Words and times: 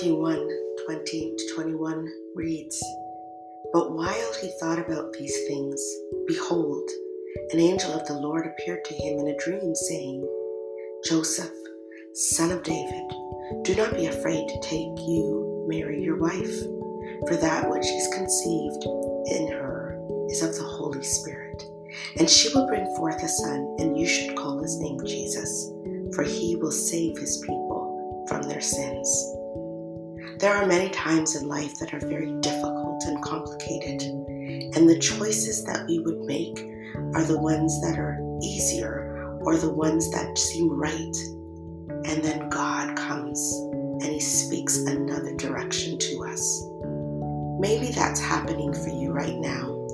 Matthew 0.00 0.18
1 0.18 0.48
20 0.86 1.34
to 1.36 1.54
21 1.54 2.08
reads, 2.34 2.82
But 3.70 3.92
while 3.92 4.32
he 4.40 4.50
thought 4.58 4.78
about 4.78 5.12
these 5.12 5.36
things, 5.46 5.78
behold, 6.26 6.88
an 7.52 7.60
angel 7.60 7.92
of 7.92 8.06
the 8.06 8.14
Lord 8.14 8.46
appeared 8.46 8.82
to 8.86 8.94
him 8.94 9.18
in 9.18 9.28
a 9.28 9.36
dream, 9.36 9.74
saying, 9.74 10.26
Joseph, 11.04 11.52
son 12.14 12.50
of 12.50 12.62
David, 12.62 13.10
do 13.62 13.74
not 13.76 13.94
be 13.94 14.06
afraid 14.06 14.48
to 14.48 14.60
take 14.62 14.88
you, 15.06 15.66
Mary, 15.68 16.02
your 16.02 16.16
wife, 16.16 16.60
for 17.28 17.36
that 17.36 17.68
which 17.68 17.84
is 17.84 18.14
conceived 18.14 18.82
in 19.26 19.52
her 19.52 20.00
is 20.30 20.42
of 20.42 20.56
the 20.56 20.64
Holy 20.64 21.02
Spirit. 21.02 21.62
And 22.16 22.30
she 22.30 22.48
will 22.54 22.66
bring 22.66 22.86
forth 22.96 23.22
a 23.22 23.28
son, 23.28 23.76
and 23.78 23.98
you 23.98 24.06
should 24.06 24.34
call 24.34 24.62
his 24.62 24.80
name 24.80 25.04
Jesus, 25.04 25.70
for 26.14 26.22
he 26.22 26.56
will 26.56 26.72
save 26.72 27.18
his 27.18 27.36
people 27.46 28.24
from 28.26 28.40
their 28.44 28.62
sins. 28.62 29.36
There 30.40 30.54
are 30.54 30.66
many 30.66 30.88
times 30.88 31.36
in 31.36 31.48
life 31.48 31.78
that 31.80 31.92
are 31.92 32.00
very 32.00 32.32
difficult 32.40 33.04
and 33.04 33.22
complicated, 33.22 34.00
and 34.74 34.88
the 34.88 34.98
choices 34.98 35.62
that 35.64 35.86
we 35.86 35.98
would 35.98 36.20
make 36.20 36.58
are 37.14 37.24
the 37.24 37.38
ones 37.38 37.78
that 37.82 37.98
are 37.98 38.18
easier 38.42 39.38
or 39.42 39.58
the 39.58 39.68
ones 39.68 40.10
that 40.12 40.38
seem 40.38 40.70
right. 40.70 41.14
And 42.06 42.24
then 42.24 42.48
God 42.48 42.96
comes 42.96 43.38
and 44.00 44.04
He 44.04 44.18
speaks 44.18 44.78
another 44.78 45.36
direction 45.36 45.98
to 45.98 46.24
us. 46.24 46.64
Maybe 47.60 47.92
that's 47.92 48.18
happening 48.18 48.72
for 48.72 48.88
you 48.88 49.12
right 49.12 49.36
now. 49.36 49.86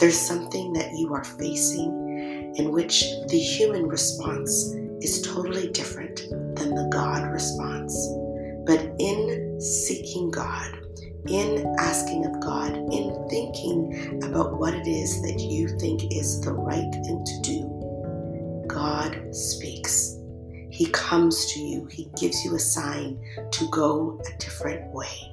There's 0.00 0.20
something 0.20 0.74
that 0.74 0.92
you 0.92 1.14
are 1.14 1.24
facing 1.24 2.52
in 2.56 2.72
which 2.72 3.06
the 3.28 3.38
human 3.38 3.86
response 3.86 4.74
is 5.00 5.22
totally 5.22 5.70
different 5.70 6.28
than 6.56 6.74
the 6.74 6.90
God 6.92 7.32
response. 7.32 7.94
But 8.66 8.94
in 8.98 9.60
seeking 9.60 10.30
God, 10.30 10.78
in 11.26 11.74
asking 11.78 12.26
of 12.26 12.40
God, 12.40 12.72
in 12.74 13.26
thinking 13.28 14.22
about 14.24 14.58
what 14.58 14.74
it 14.74 14.86
is 14.86 15.22
that 15.22 15.40
you 15.40 15.68
think 15.78 16.14
is 16.14 16.40
the 16.40 16.52
right 16.52 16.92
thing 16.92 17.24
to 17.24 17.40
do, 17.42 18.64
God 18.66 19.34
speaks. 19.34 20.16
He 20.70 20.86
comes 20.86 21.52
to 21.52 21.60
you, 21.60 21.86
He 21.86 22.10
gives 22.18 22.44
you 22.44 22.54
a 22.56 22.58
sign 22.58 23.18
to 23.52 23.68
go 23.70 24.20
a 24.26 24.38
different 24.38 24.92
way. 24.92 25.32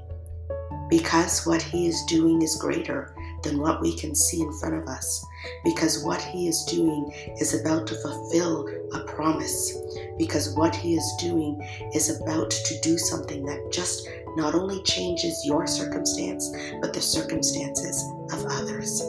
Because 0.90 1.46
what 1.46 1.62
He 1.62 1.88
is 1.88 2.04
doing 2.08 2.42
is 2.42 2.56
greater 2.56 3.16
than 3.44 3.60
what 3.60 3.82
we 3.82 3.96
can 3.96 4.16
see 4.16 4.42
in 4.42 4.52
front 4.54 4.76
of 4.76 4.88
us. 4.88 5.26
Because 5.64 6.04
what 6.04 6.22
He 6.22 6.48
is 6.48 6.64
doing 6.66 7.12
is 7.40 7.60
about 7.60 7.88
to 7.88 7.96
fulfill 7.96 8.68
a 8.94 9.00
promise. 9.06 9.78
Because 10.18 10.56
what 10.56 10.76
He 10.76 10.96
is 10.96 11.14
doing 11.20 11.62
is 11.94 12.22
about 12.22 12.52
to 12.52 12.80
do 12.82 12.98
something 12.98 13.46
that 13.46 13.72
just 13.72 14.08
not 14.36 14.56
only 14.56 14.82
changes 14.84 15.46
your 15.46 15.68
circumstance, 15.68 16.50
but 16.82 16.94
the 16.94 17.02
circumstances 17.02 18.04
of 18.32 18.46
others. 18.46 19.02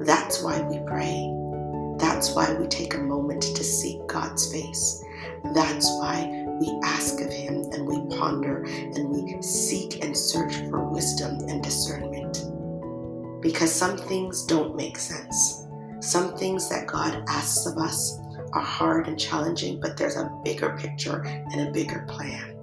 That's 0.00 0.42
why 0.42 0.60
we 0.62 0.78
pray. 0.86 1.34
That's 1.98 2.34
why 2.34 2.54
we 2.54 2.66
take 2.68 2.94
a 2.94 2.98
moment 2.98 3.42
to 3.42 3.64
seek 3.64 4.06
God's 4.06 4.50
face. 4.52 5.02
That's 5.54 5.88
why 5.90 6.47
Because 13.40 13.72
some 13.72 13.96
things 13.96 14.44
don't 14.44 14.76
make 14.76 14.98
sense. 14.98 15.66
Some 16.00 16.36
things 16.36 16.68
that 16.68 16.86
God 16.86 17.24
asks 17.28 17.66
of 17.66 17.76
us 17.78 18.18
are 18.52 18.62
hard 18.62 19.08
and 19.08 19.18
challenging, 19.18 19.80
but 19.80 19.96
there's 19.96 20.16
a 20.16 20.32
bigger 20.44 20.76
picture 20.78 21.22
and 21.24 21.68
a 21.68 21.72
bigger 21.72 22.04
plan. 22.08 22.56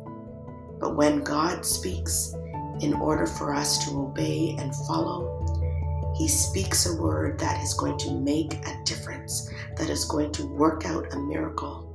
But 0.79 0.95
when 0.95 1.21
God 1.21 1.65
speaks, 1.65 2.33
in 2.81 2.93
order 2.93 3.25
for 3.25 3.53
us 3.53 3.85
to 3.85 3.99
obey 3.99 4.55
and 4.59 4.75
follow, 4.87 6.13
He 6.17 6.27
speaks 6.27 6.85
a 6.85 7.01
word 7.01 7.39
that 7.39 7.63
is 7.63 7.73
going 7.73 7.97
to 7.99 8.11
make 8.11 8.53
a 8.53 8.83
difference, 8.83 9.49
that 9.77 9.89
is 9.89 10.05
going 10.05 10.31
to 10.33 10.45
work 10.45 10.85
out 10.85 11.13
a 11.13 11.19
miracle. 11.19 11.91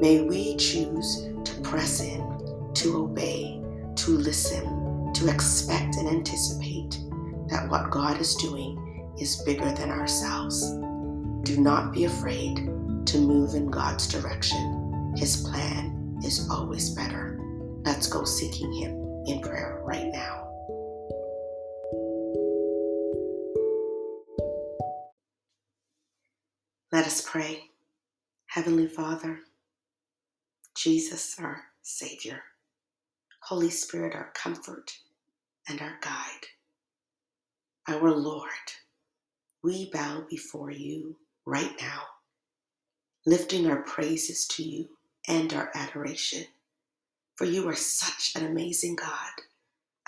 May 0.00 0.22
we 0.22 0.56
choose 0.56 1.28
to 1.44 1.60
press 1.62 2.00
in, 2.00 2.72
to 2.74 2.96
obey, 2.96 3.62
to 3.96 4.10
listen, 4.12 5.12
to 5.12 5.28
expect 5.28 5.96
and 5.96 6.08
anticipate 6.08 6.98
that 7.48 7.68
what 7.68 7.90
God 7.90 8.20
is 8.20 8.34
doing 8.36 9.14
is 9.20 9.42
bigger 9.42 9.72
than 9.72 9.90
ourselves. 9.90 10.70
Do 11.42 11.58
not 11.58 11.92
be 11.92 12.04
afraid 12.04 12.56
to 13.06 13.18
move 13.18 13.54
in 13.54 13.70
God's 13.70 14.06
direction. 14.06 15.14
His 15.16 15.38
plan 15.48 16.18
is 16.24 16.48
always 16.50 16.90
better. 16.90 17.40
Let's 17.84 18.06
go 18.06 18.24
seeking 18.24 18.72
Him 18.72 19.24
in 19.26 19.40
prayer 19.40 19.80
right 19.84 20.10
now. 20.12 20.44
Let 26.92 27.06
us 27.06 27.20
pray. 27.20 27.64
Heavenly 28.46 28.88
Father, 28.88 29.40
Jesus, 30.74 31.36
our 31.38 31.64
Savior, 31.82 32.42
Holy 33.42 33.70
Spirit, 33.70 34.14
our 34.14 34.32
comfort 34.34 34.96
and 35.68 35.80
our 35.80 35.98
guide, 36.00 36.46
our 37.88 38.10
Lord, 38.10 38.50
we 39.62 39.90
bow 39.90 40.24
before 40.28 40.70
you 40.70 41.16
right 41.46 41.72
now, 41.80 42.02
lifting 43.26 43.66
our 43.66 43.82
praises 43.82 44.46
to 44.48 44.62
you 44.62 44.88
and 45.26 45.52
our 45.54 45.70
adoration. 45.74 46.44
For 47.36 47.46
you 47.46 47.66
are 47.68 47.74
such 47.74 48.34
an 48.36 48.46
amazing 48.46 48.96
God, 48.96 49.32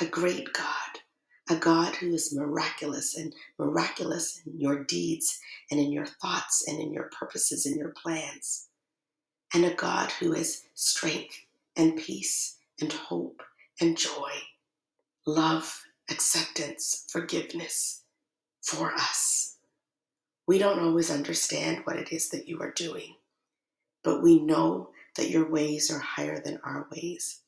a 0.00 0.04
great 0.06 0.52
God, 0.52 1.00
a 1.48 1.56
God 1.56 1.94
who 1.96 2.12
is 2.12 2.34
miraculous 2.34 3.16
and 3.16 3.34
miraculous 3.58 4.42
in 4.46 4.60
your 4.60 4.84
deeds 4.84 5.40
and 5.70 5.80
in 5.80 5.90
your 5.90 6.06
thoughts 6.06 6.66
and 6.68 6.78
in 6.80 6.92
your 6.92 7.10
purposes 7.18 7.64
and 7.64 7.76
your 7.76 7.94
plans, 8.02 8.68
and 9.54 9.64
a 9.64 9.74
God 9.74 10.10
who 10.12 10.34
is 10.34 10.64
strength 10.74 11.36
and 11.76 11.96
peace 11.96 12.58
and 12.80 12.92
hope 12.92 13.42
and 13.80 13.96
joy, 13.96 14.30
love, 15.26 15.82
acceptance, 16.10 17.06
forgiveness 17.10 18.04
for 18.62 18.92
us. 18.94 19.56
We 20.46 20.58
don't 20.58 20.80
always 20.80 21.10
understand 21.10 21.82
what 21.84 21.96
it 21.96 22.12
is 22.12 22.30
that 22.30 22.48
you 22.48 22.60
are 22.60 22.72
doing, 22.72 23.14
but 24.02 24.22
we 24.22 24.40
know 24.40 24.90
that 25.16 25.30
your 25.30 25.50
ways 25.50 25.90
are 25.90 26.00
higher 26.00 26.40
than 26.42 26.60
our 26.64 26.88
ways. 26.92 27.42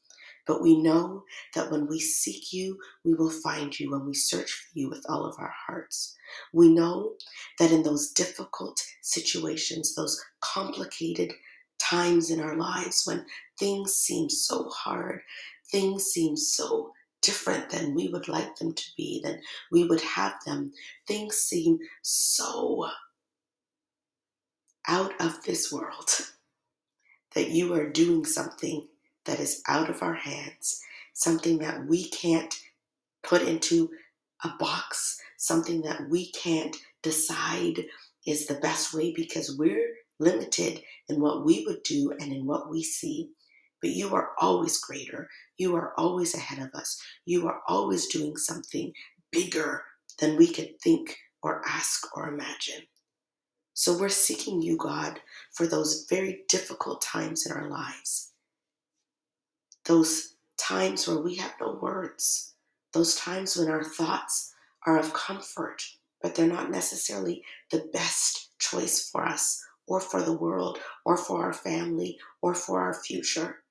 But 0.47 0.61
we 0.61 0.81
know 0.81 1.25
that 1.55 1.71
when 1.71 1.87
we 1.87 2.01
seek 2.01 2.53
you, 2.53 2.79
we 3.05 3.15
will 3.15 3.31
find 3.31 3.79
you 3.79 3.91
when 3.91 4.05
we 4.07 4.15
search 4.15 4.51
for 4.51 4.79
you 4.79 4.89
with 4.89 5.05
all 5.09 5.25
of 5.25 5.37
our 5.39 5.55
hearts. 5.67 6.17
We 6.53 6.69
know 6.73 7.15
that 7.59 7.71
in 7.71 7.83
those 7.85 8.11
difficult 8.11 8.81
situations, 9.03 9.95
those 9.95 10.21
complicated 10.41 11.33
times 11.79 12.31
in 12.31 12.41
our 12.41 12.57
lives 12.57 13.05
when 13.07 13.25
things 13.59 13.95
seem 13.95 14.29
so 14.29 14.69
hard, 14.69 15.21
things 15.71 16.05
seem 16.07 16.37
so 16.37 16.93
different 17.23 17.71
than 17.71 17.95
we 17.95 18.09
would 18.09 18.29
like 18.29 18.57
them 18.57 18.75
to 18.75 18.85
be, 18.97 19.21
than 19.25 19.41
we 19.71 19.85
would 19.85 20.01
have 20.03 20.35
them, 20.45 20.73
things 21.07 21.37
seem 21.37 21.79
so 22.03 22.89
out 24.89 25.13
of 25.21 25.43
this 25.45 25.73
world 25.73 26.11
that 27.35 27.51
you 27.51 27.73
are 27.75 27.89
doing 27.89 28.25
something 28.25 28.87
that 29.25 29.41
is 29.41 29.63
out 29.69 29.89
of 29.89 30.03
our 30.03 30.15
hands, 30.15 30.81
something 31.15 31.59
that 31.59 31.87
we 31.87 32.09
can't 32.11 32.55
put 33.23 33.43
into 33.43 33.89
a 34.45 34.51
box, 34.59 35.21
something 35.39 35.83
that 35.83 36.09
we 36.11 36.31
can't 36.33 36.77
decide 37.03 37.85
is 38.27 38.47
the 38.47 38.55
best 38.55 38.93
way 38.93 39.13
because 39.15 39.57
we're 39.57 39.95
limited 40.19 40.83
in 41.09 41.21
what 41.21 41.45
we 41.45 41.65
would 41.67 41.83
do 41.83 42.13
and 42.21 42.33
in 42.33 42.47
what 42.47 42.71
we 42.71 42.83
see. 42.83 43.31
But 43.83 43.91
you 43.91 44.15
are 44.15 44.31
always 44.39 44.79
greater. 44.79 45.29
You 45.59 45.75
are 45.77 45.93
always 45.99 46.35
ahead 46.35 46.65
of 46.65 46.73
us. 46.79 47.03
You 47.27 47.49
are 47.49 47.61
always 47.69 48.07
doing 48.07 48.37
something 48.37 48.93
bigger 49.33 49.83
than 50.21 50.37
we 50.37 50.47
could 50.47 50.81
think 50.81 51.17
or 51.43 51.63
ask 51.67 52.17
or 52.17 52.29
imagine. 52.29 52.83
So 53.75 53.99
we're 53.99 54.09
seeking 54.11 54.63
you, 54.63 54.77
God, 54.77 55.21
for 55.53 55.67
those 55.67 56.07
very 56.09 56.45
difficult 56.49 57.03
times 57.03 57.47
in 57.47 57.53
our 57.53 57.69
lives. 57.69 58.33
Those 59.85 60.37
times 60.59 61.09
where 61.09 61.19
we 61.19 61.35
have 61.37 61.55
no 61.61 61.79
words. 61.83 62.55
Those 62.93 63.17
times 63.17 63.57
when 63.57 63.69
our 63.69 63.83
thoughts 63.83 64.55
are 64.87 64.99
of 64.99 65.15
comfort, 65.15 65.83
but 66.23 66.35
they're 66.35 66.47
not 66.47 66.71
necessarily 66.71 67.43
the 67.71 67.89
best 67.93 68.51
choice 68.59 69.09
for 69.11 69.25
us 69.27 69.65
or 69.89 70.01
for 70.01 70.23
the 70.23 70.37
world 70.37 70.79
or 71.05 71.17
for 71.17 71.43
our 71.43 71.53
family 71.53 72.19
or 72.43 72.55
for 72.55 72.81
our 72.81 72.95
future. 72.95 73.62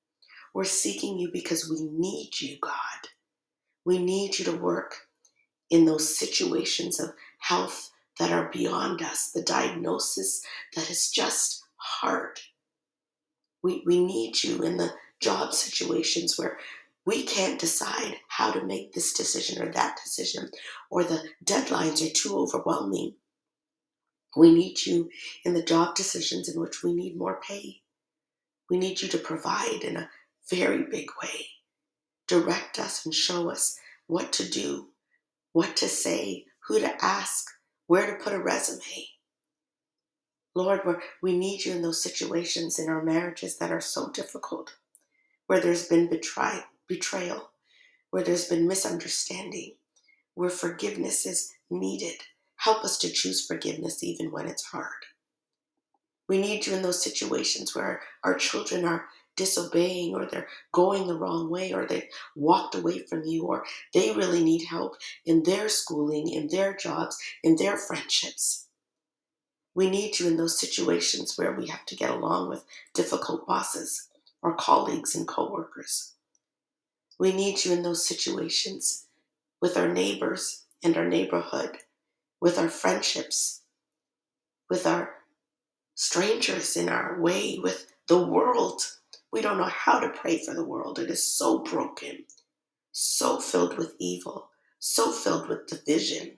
We're 0.53 0.63
seeking 0.65 1.18
you 1.18 1.30
because 1.31 1.69
we 1.69 1.81
need 1.83 2.39
you, 2.39 2.57
God. 2.62 3.09
We 3.86 3.98
need 3.98 4.38
you 4.38 4.45
to 4.45 4.57
work 4.57 4.95
in 5.69 5.86
those 5.86 6.18
situations 6.18 7.00
of 7.00 7.12
health 7.39 7.89
that 8.19 8.31
are 8.31 8.51
beyond 8.51 9.01
us, 9.01 9.31
the 9.31 9.42
diagnosis 9.42 10.44
that 10.75 10.89
is 10.89 11.09
just 11.09 11.63
hard. 11.77 12.39
We, 13.63 13.83
we 13.86 14.03
need 14.03 14.44
you 14.44 14.62
in 14.62 14.77
the 14.77 14.94
job 15.19 15.53
situations 15.53 16.38
where 16.38 16.57
we 17.06 17.24
can't 17.24 17.59
decide 17.59 18.18
how 18.27 18.51
to 18.51 18.63
make 18.63 18.94
this 18.94 19.13
decision 19.13 19.62
or 19.62 19.71
that 19.71 19.97
decision, 20.04 20.50
or 20.89 21.04
the 21.04 21.24
deadlines 21.44 22.06
are 22.06 22.13
too 22.13 22.38
overwhelming. 22.38 23.15
We 24.38 24.54
need 24.54 24.86
you 24.86 25.09
in 25.44 25.54
the 25.54 25.63
job 25.63 25.95
decisions 25.95 26.47
in 26.47 26.59
which 26.59 26.83
we 26.83 26.94
need 26.94 27.18
more 27.18 27.39
pay. 27.42 27.81
We 28.69 28.77
need 28.77 29.01
you 29.01 29.07
to 29.09 29.18
provide 29.18 29.83
in 29.83 29.97
a 29.97 30.09
very 30.51 30.83
big 30.83 31.09
way. 31.24 31.48
Direct 32.27 32.77
us 32.77 33.06
and 33.06 33.13
show 33.13 33.50
us 33.50 33.80
what 34.07 34.31
to 34.33 34.48
do, 34.48 34.89
what 35.53 35.75
to 35.77 35.88
say, 35.88 36.45
who 36.68 36.80
to 36.80 37.03
ask, 37.03 37.48
where 37.88 38.06
to 38.06 38.24
put 38.24 38.33
a 38.33 38.39
resume. 38.39 39.07
Lord, 40.53 40.81
we 41.24 41.38
need 41.38 41.65
you 41.65 41.74
in 41.74 41.81
those 41.81 42.03
situations 42.03 42.77
in 42.77 42.89
our 42.89 43.01
marriages 43.01 43.57
that 43.57 43.71
are 43.71 43.81
so 43.81 44.09
difficult, 44.12 44.75
where 45.48 45.62
there's 45.62 45.88
been 45.88 46.09
betray, 46.09 46.59
betrayal, 46.88 47.51
where 48.09 48.24
there's 48.24 48.50
been 48.50 48.68
misunderstanding, 48.68 49.75
where 50.36 50.50
forgiveness 50.50 51.25
is 51.25 51.54
needed. 51.69 52.15
Help 52.57 52.83
us 52.83 52.97
to 53.00 53.09
choose 53.09 53.45
forgiveness 53.45 54.04
even 54.04 54.31
when 54.31 54.47
it's 54.47 54.65
hard. 54.65 55.06
We 56.27 56.38
need 56.38 56.68
you 56.68 56.75
in 56.75 56.81
those 56.81 57.04
situations 57.04 57.75
where 57.75 58.01
our 58.24 58.36
children 58.36 58.86
are 58.86 59.06
disobeying 59.41 60.13
or 60.13 60.27
they're 60.27 60.47
going 60.71 61.07
the 61.07 61.17
wrong 61.17 61.49
way 61.49 61.73
or 61.73 61.88
they've 61.88 62.09
walked 62.35 62.75
away 62.75 62.99
from 62.99 63.23
you 63.23 63.43
or 63.45 63.65
they 63.91 64.11
really 64.11 64.43
need 64.43 64.63
help 64.65 64.97
in 65.25 65.41
their 65.41 65.67
schooling, 65.67 66.29
in 66.29 66.47
their 66.47 66.75
jobs, 66.75 67.17
in 67.43 67.55
their 67.55 67.75
friendships. 67.75 68.67
We 69.73 69.89
need 69.89 70.19
you 70.19 70.27
in 70.27 70.38
those 70.38 70.59
situations 70.59 71.38
where 71.38 71.53
we 71.53 71.67
have 71.67 71.88
to 71.88 71.95
get 71.95 72.11
along 72.11 72.49
with 72.49 72.65
difficult 72.93 73.47
bosses 73.47 74.09
or 74.43 74.53
colleagues 74.53 75.15
and 75.15 75.27
coworkers. 75.27 76.13
We 77.17 77.31
need 77.33 77.65
you 77.65 77.73
in 77.73 77.81
those 77.81 78.05
situations 78.05 79.07
with 79.59 79.75
our 79.75 79.89
neighbors 79.91 80.65
and 80.83 80.95
our 80.95 81.07
neighborhood, 81.07 81.77
with 82.39 82.59
our 82.59 82.69
friendships, 82.69 83.61
with 84.69 84.85
our 84.85 85.15
strangers 85.95 86.77
in 86.77 86.89
our 86.89 87.19
way, 87.19 87.57
with 87.57 87.91
the 88.07 88.23
world. 88.23 88.81
We 89.31 89.42
don't 89.42 89.57
know 89.57 89.66
how 89.66 90.00
to 90.00 90.10
pray 90.10 90.44
for 90.44 90.54
the 90.54 90.66
world. 90.66 91.00
It 91.00 91.10
is 91.10 91.38
so 91.38 91.60
broken, 91.60 92.25
so 92.92 93.39
filled 93.39 93.78
with 93.78 93.95
evil, 94.00 94.50
so 94.80 95.12
filled 95.12 95.50
with 95.50 95.68
division. 95.68 96.38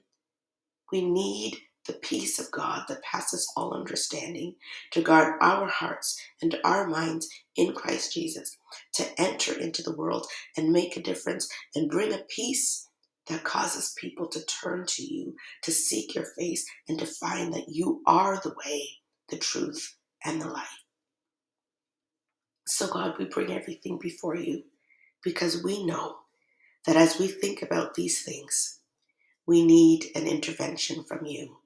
We 0.92 1.01
need 1.10 1.57
the 1.88 1.94
peace 1.94 2.40
of 2.40 2.51
God 2.51 2.84
that 2.90 3.04
passes 3.04 3.51
all 3.57 3.74
understanding 3.74 4.56
to 4.92 5.01
guard 5.01 5.36
our 5.42 5.68
hearts 5.68 6.19
and 6.42 6.57
our 6.63 6.88
minds 6.88 7.30
in 7.57 7.74
Christ 7.74 8.13
Jesus, 8.13 8.57
to 8.95 9.06
enter 9.22 9.60
into 9.60 9.84
the 9.84 9.95
world 9.95 10.28
and 10.57 10.72
make 10.72 10.98
a 10.98 11.01
difference 11.04 11.50
and 11.75 11.92
bring 11.92 12.13
a 12.13 12.25
peace 12.30 12.90
that 13.30 13.44
causes 13.44 13.95
people 14.00 14.28
to 14.30 14.45
turn 14.45 14.86
to 14.88 15.04
you, 15.04 15.36
to 15.63 15.72
seek 15.72 16.16
your 16.16 16.28
face, 16.38 16.66
and 16.90 17.00
to 17.00 17.06
find 17.06 17.54
that 17.54 17.69
you 17.69 18.01
are 18.07 18.40
the 18.44 18.56
way, 18.66 18.90
the 19.30 19.38
truth, 19.38 19.98
and 20.25 20.42
the 20.42 20.48
light. 20.50 20.82
So, 22.73 22.87
God, 22.87 23.19
we 23.19 23.25
bring 23.25 23.51
everything 23.53 23.99
before 23.99 24.35
you 24.35 24.63
because 25.23 25.63
we 25.63 25.85
know 25.85 26.17
that 26.87 26.95
as 26.95 27.19
we 27.19 27.27
think 27.27 27.61
about 27.61 27.93
these 27.93 28.23
things, 28.23 28.79
we 29.47 29.65
need 29.65 30.07
an 30.15 30.27
intervention 30.27 31.03
from 31.03 31.25
you. 31.25 31.57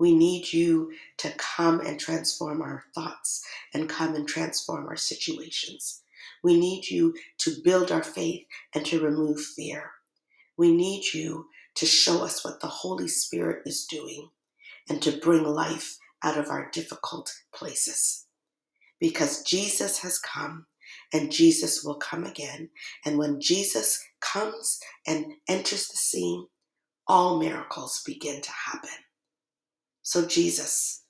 We 0.00 0.14
need 0.16 0.52
you 0.52 0.92
to 1.18 1.30
come 1.38 1.80
and 1.80 2.00
transform 2.00 2.62
our 2.62 2.84
thoughts 2.94 3.44
and 3.72 3.88
come 3.88 4.16
and 4.16 4.28
transform 4.28 4.88
our 4.88 4.96
situations. 4.96 6.02
We 6.42 6.58
need 6.58 6.90
you 6.90 7.14
to 7.38 7.62
build 7.64 7.92
our 7.92 8.02
faith 8.02 8.46
and 8.74 8.84
to 8.86 9.00
remove 9.00 9.40
fear. 9.40 9.92
We 10.58 10.74
need 10.76 11.14
you 11.14 11.46
to 11.76 11.86
show 11.86 12.24
us 12.24 12.44
what 12.44 12.60
the 12.60 12.68
Holy 12.68 13.08
Spirit 13.08 13.62
is 13.66 13.86
doing 13.86 14.30
and 14.90 15.02
to 15.02 15.12
bring 15.18 15.44
life 15.44 15.98
out 16.24 16.38
of 16.38 16.50
our 16.50 16.70
difficult 16.72 17.32
places. 17.54 18.25
Because 19.00 19.42
Jesus 19.42 19.98
has 20.00 20.18
come 20.18 20.66
and 21.12 21.32
Jesus 21.32 21.84
will 21.84 21.96
come 21.96 22.24
again. 22.24 22.70
And 23.04 23.18
when 23.18 23.40
Jesus 23.40 24.02
comes 24.20 24.78
and 25.06 25.26
enters 25.48 25.88
the 25.88 25.96
scene, 25.96 26.46
all 27.08 27.38
miracles 27.38 28.02
begin 28.04 28.40
to 28.40 28.50
happen. 28.50 28.90
So, 30.02 30.26
Jesus, 30.26 31.04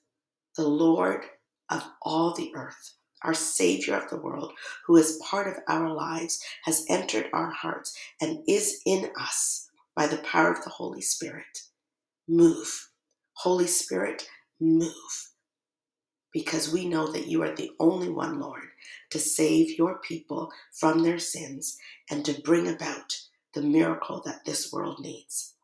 the 0.57 0.67
Lord 0.67 1.25
of 1.69 1.83
all 2.01 2.33
the 2.33 2.51
earth, 2.55 2.93
our 3.23 3.33
Savior 3.33 3.95
of 3.95 4.09
the 4.09 4.21
world, 4.21 4.53
who 4.85 4.97
is 4.97 5.21
part 5.23 5.47
of 5.47 5.55
our 5.67 5.93
lives, 5.93 6.41
has 6.65 6.85
entered 6.89 7.27
our 7.33 7.51
hearts 7.51 7.95
and 8.21 8.39
is 8.47 8.81
in 8.85 9.09
us 9.19 9.69
by 9.95 10.07
the 10.07 10.17
power 10.19 10.51
of 10.51 10.63
the 10.63 10.69
Holy 10.69 11.01
Spirit. 11.01 11.59
Move. 12.27 12.89
Holy 13.33 13.67
Spirit, 13.67 14.27
move. 14.59 14.93
Because 16.37 16.71
we 16.71 16.87
know 16.87 17.11
that 17.11 17.25
you 17.25 17.41
are 17.41 17.55
the 17.55 17.71
only 17.79 18.09
one, 18.09 18.39
Lord, 18.39 18.61
to 19.09 19.17
save 19.17 19.75
your 19.75 19.97
people 19.97 20.51
from 20.71 21.01
their 21.01 21.17
sins 21.17 21.79
and 22.11 22.23
to 22.25 22.39
bring 22.41 22.67
about 22.67 23.19
the 23.55 23.63
miracle 23.63 24.21
that 24.23 24.45
this 24.45 24.71
world 24.71 24.99
needs. 24.99 25.55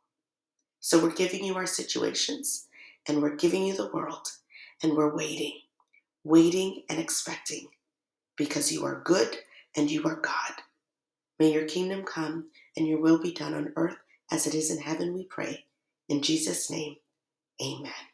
So 0.79 0.97
we're 0.97 1.13
giving 1.13 1.45
you 1.45 1.53
our 1.53 1.67
situations 1.67 2.69
and 3.07 3.21
we're 3.21 3.35
giving 3.35 3.67
you 3.67 3.75
the 3.75 3.91
world 3.91 4.27
and 4.81 4.97
we're 4.97 5.15
waiting, 5.15 5.59
waiting 6.23 6.81
and 6.89 6.99
expecting 6.99 7.67
because 8.35 8.73
you 8.73 8.83
are 8.83 9.03
good 9.05 9.37
and 9.77 9.91
you 9.91 10.03
are 10.05 10.15
God. 10.15 10.63
May 11.37 11.53
your 11.53 11.65
kingdom 11.65 12.01
come 12.01 12.49
and 12.75 12.87
your 12.87 12.99
will 12.99 13.21
be 13.21 13.31
done 13.31 13.53
on 13.53 13.73
earth 13.75 13.97
as 14.31 14.47
it 14.47 14.55
is 14.55 14.71
in 14.71 14.79
heaven, 14.79 15.13
we 15.13 15.25
pray. 15.25 15.65
In 16.09 16.23
Jesus' 16.23 16.71
name, 16.71 16.95
amen. 17.63 18.12